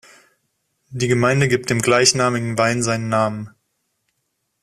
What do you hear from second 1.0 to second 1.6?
Gemeinde